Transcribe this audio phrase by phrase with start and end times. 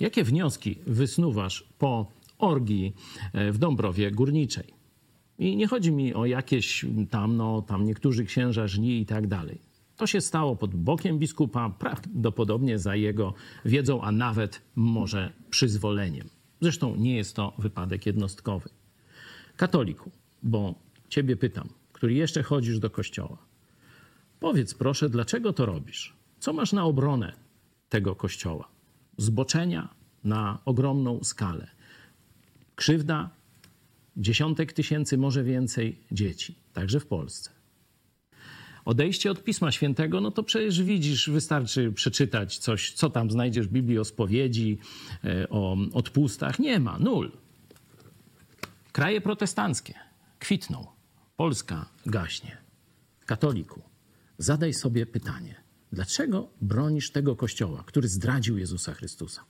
[0.00, 2.94] Jakie wnioski wysnuwasz po orgii
[3.32, 4.74] e, w Dąbrowie Górniczej?
[5.38, 9.60] I nie chodzi mi o jakieś tam, no, tam niektórzy księża żli i tak dalej.
[9.96, 13.34] To się stało pod bokiem biskupa, prawdopodobnie za jego
[13.64, 16.28] wiedzą, a nawet może przyzwoleniem.
[16.60, 18.68] Zresztą nie jest to wypadek jednostkowy.
[19.56, 20.10] Katoliku,
[20.42, 20.74] bo
[21.08, 23.38] ciebie pytam, który jeszcze chodzisz do kościoła.
[24.40, 26.16] Powiedz proszę, dlaczego to robisz?
[26.38, 27.32] Co masz na obronę
[27.88, 28.79] tego kościoła?
[29.16, 29.88] Zboczenia
[30.24, 31.66] na ogromną skalę.
[32.76, 33.30] Krzywda
[34.16, 37.50] dziesiątek tysięcy, może więcej dzieci, także w Polsce.
[38.84, 43.72] Odejście od Pisma Świętego, no to przecież widzisz, wystarczy przeczytać coś, co tam znajdziesz w
[43.72, 44.78] Biblii o spowiedzi,
[45.24, 46.58] e, o odpustach.
[46.58, 47.32] Nie ma, nul.
[48.92, 49.94] Kraje protestanckie
[50.38, 50.86] kwitną,
[51.36, 52.56] Polska gaśnie.
[53.26, 53.82] Katoliku,
[54.38, 55.54] zadaj sobie pytanie,
[55.92, 59.44] dlaczego bronisz tego kościoła, który zdradził Jezusa Chrystusa?